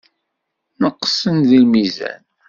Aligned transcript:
Neqsen 0.83 1.37
deg 1.49 1.59
lmizan. 1.63 2.21